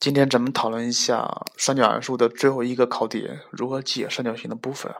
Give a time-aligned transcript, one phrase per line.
[0.00, 4.94] 今天咱们讨论一下三角函数的最后一个考点：如何解三角形的部分。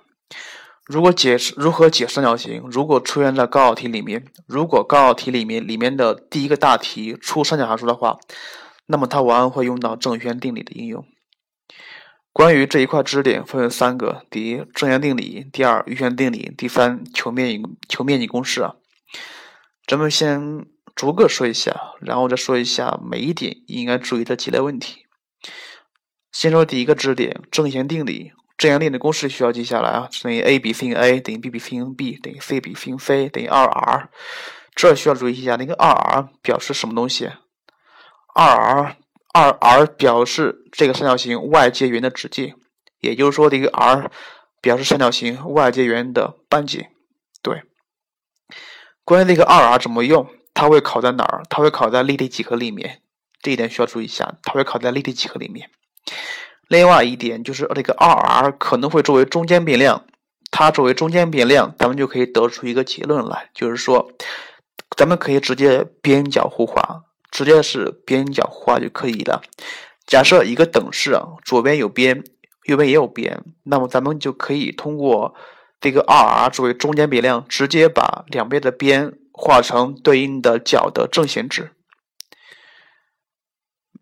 [0.87, 2.61] 如果解如何解三角形？
[2.69, 8.19] 如果出现在高考题里面，如果高考题里面里面的第一个大题出三角函数的话，
[8.87, 11.06] 那么它往往会用到正弦定理的应用。
[12.33, 18.69] 关于这一块知识点分为三个：第一，正弦定理；第二，余弦定理；第三，求面积求面积公式。
[19.87, 20.66] 咱们先。
[20.98, 25.06] 逐个说一下，然后再说一下每一点应该注意的几类问题。
[26.32, 28.32] 先说第一个知识点：正弦定理。
[28.56, 33.64] 正弦定理公式需要记下来啊，等于 a 比 sin a 等于 b 比 sin b 等于 c 比 sin c 等于二
[33.64, 34.10] r。
[34.74, 37.30] 这需要注意一下，那个二 r 表示什么东西？
[38.34, 38.96] 二 r
[39.32, 42.56] 二 r 表示这个三角形外接圆的直径，
[42.98, 44.10] 也就是说，这个 r
[44.60, 46.84] 表示三角形外接圆的半径。
[47.40, 47.62] 对。
[49.04, 50.28] 关于这个二 r 怎么用？
[50.58, 51.44] 它会考在哪儿？
[51.48, 53.00] 它会考在立体几何里面，
[53.40, 54.34] 这一点需要注意一下。
[54.42, 55.70] 它会考在立体几何里面。
[56.66, 60.04] 另外一点就是这个二 r 可能会作为中间变量，
[60.50, 64.11] 它作为中间变量，咱们就可以得出一个结论来，就是说，
[64.97, 69.41] 咱们可以直接边角互化，直接是边角互化就可以了。
[70.09, 72.25] 假设一个等式啊，左边有边，
[72.65, 75.37] 右边也有边，那么咱们就可以通过
[75.81, 79.15] 这个二 r 作为中间变量，直接把两边的边。
[79.41, 81.70] 化成对应的角的正弦值，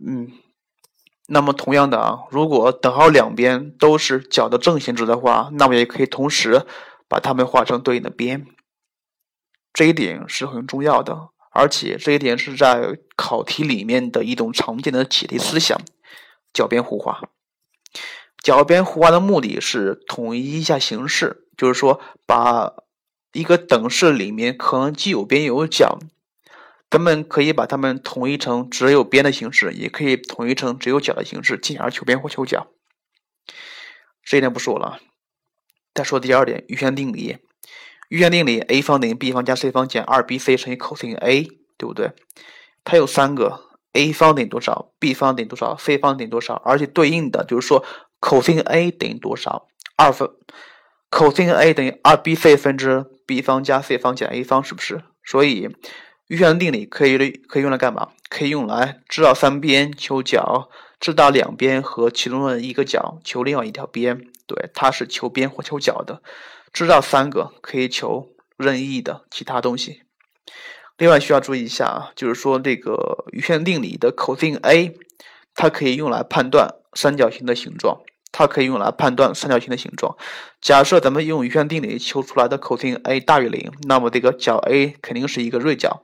[0.00, 0.32] 嗯，
[1.28, 6.64] 那么同样的啊，如果等号两边都是角的正弦值的话，那么也可以同时
[7.06, 8.46] 把它们画成对应的边，
[9.74, 15.78] 这一点是很重要的，而且这一点是在考题里面的一种常见的解题思想，
[16.54, 17.20] 角边互化。
[18.42, 22.72] 角边互化的目的是统一一下形式，就是说把。
[23.32, 25.98] 一个等式里面可能既有边又有角，
[26.90, 32.68] 咱们可以把它们统一成只有边的形式，也可以统一成只有角的形式，进而求边或求角。
[34.22, 35.00] 这一点不说了。
[35.94, 37.38] 再说第二点，余弦定理。
[38.08, 41.42] 余弦定理，a 方等于 b 方加 c 方减 2bc 乘以 cos a，
[41.76, 42.12] 对不对？
[42.84, 43.62] 它有三个
[43.94, 46.54] ，a 方等于多少？b 方等于多少？c 方等于多少？
[46.64, 47.84] 而且对应的就是说
[48.20, 49.68] ，cos a 等于多少？
[49.96, 50.30] 二分。
[51.10, 55.02] cos a 等于 2bc 分之 b 方加 c 方减 a 方，是不是？
[55.24, 55.68] 所以
[56.28, 58.10] 余弦定理可以可以用来干嘛？
[58.28, 64.28] 可以用来知道三边求角，知道两边和其中的一个角求另外一条边。
[64.46, 66.22] 对，它是求边或求角的。
[66.72, 70.02] 知道三个可以求任意的其他东西。
[70.98, 74.96] 另外需要注意一下啊，就是说这个余弦定理的 cos a，
[75.54, 78.00] 它可以用来判断三角形的形状。
[78.38, 80.14] 它可以用来判断三角形的形状。
[80.60, 86.02] 假设咱们用余弦定理求出来的 cos a 大于零，那么这个角 A 肯定是一个锐角。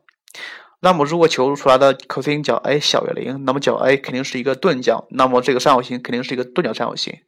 [0.81, 5.06] 那么如果求出来的 cos 角 a 小于零，那么角 A 肯定是一个钝角。
[5.10, 7.19] 那么这个三角形肯定是一个钝角三角形。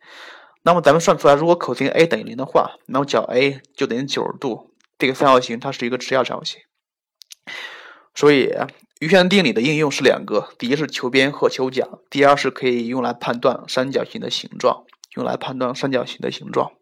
[0.63, 4.71] 那么咱们算出来，如果 cos a 等于零的话，那么角 A 就等于九十度。
[4.99, 6.63] 这个三角形它是一个直角三角形。
[8.15, 8.55] 所以
[9.01, 14.85] 余弦定理的应用是两个：第一是求边和求角，第二是可以用来判断三角形的形状。
[15.17, 16.73] 用来判断三角形的形状。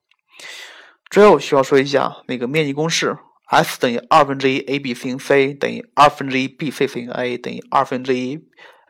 [1.11, 3.17] 最后需要说一下那个面积公式
[3.47, 8.39] ：S 等于二分之一 AB sin C 等于二分之一 BC sin A 等于二分之一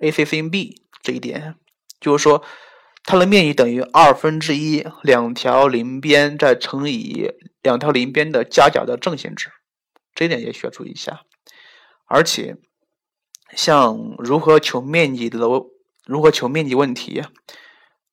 [0.00, 0.82] AC sin B。
[1.02, 1.56] 这一点
[2.00, 2.44] 就是说，
[3.02, 7.28] 它的面积等于二分之一两条邻边再乘以
[7.60, 9.50] 两条邻边的夹角的正弦值。
[10.14, 11.22] 这一点也需要注意一下。
[12.06, 12.56] 而且，
[13.56, 15.38] 像如何求面积的
[16.06, 17.22] 如何求面积问题，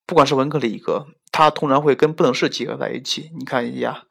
[0.09, 1.05] 不管是文科理科。
[1.31, 3.29] 它通常会跟不等式结合在一起。
[3.37, 4.05] 你看一下，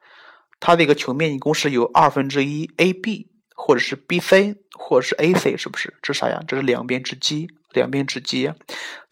[0.61, 5.93] 它这个求面积公式有二分之一 AB，或者是 BC，或者是 AC，是不是？
[6.01, 6.41] 这啥呀？
[6.47, 8.49] 这是两边之积，两边之积。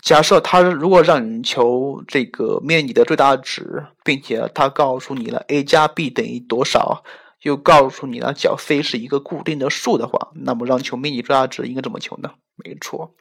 [0.01, 7.03] 假设它如果让你求这个面积的最大值，并且它告诉你了 a 加 b 等于多少，
[7.41, 12.33] 又告诉你了角 C 是一个固定的数的话，那么让求面积最大值应该怎么求呢？
[12.55, 13.15] 没错，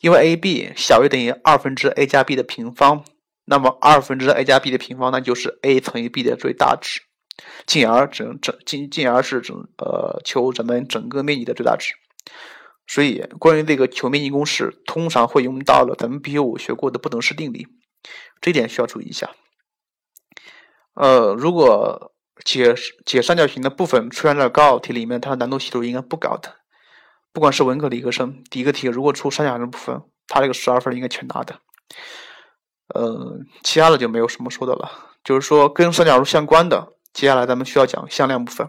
[0.00, 3.04] 因为 AB 小于等于二分之 a 加 b 的平方。
[3.46, 7.02] 那么二分之 a 加 b 的平方，那就是 a 乘以 b 的最大值，
[7.66, 11.92] 进而整整进进而是整呃求咱们整个面积的最大值。
[12.86, 17.66] 所以关于这个求面积公式，通常会用到了咱们 B 五学过的不等式定理，
[18.40, 19.30] 这点需要注意一下。
[20.94, 22.13] 呃，如果
[22.44, 26.56] 解解三角形的部分出现在高考题里面，它的难度系数应该不高的。
[27.32, 31.58] 不管是文科理科生，第一个题如果出三角形部分，它这个十二分应该全拿的。
[32.94, 34.90] 呃，其他的就没有什么说的了。
[35.22, 38.68] 就是说，跟三角数相关的，接下来咱们需要讲向量部分。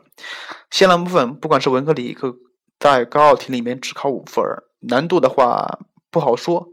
[0.71, 2.33] 向量部分，不管是文科理科，
[2.79, 4.44] 在高考题里面只考五分，
[4.79, 5.79] 难度的话
[6.09, 6.69] 不好说，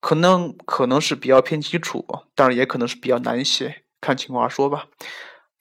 [0.00, 4.86] 可能可能是比较偏基础，当然也可能是比较难写，看情况而说吧。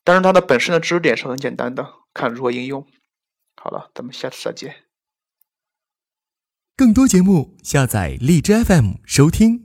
[0.05, 2.87] 但是它的本身的知识点是很简单的，看如何应用。
[3.57, 4.83] 好了，咱们下次再见。
[6.77, 9.64] 更多节目，下载荔枝 FM 收听。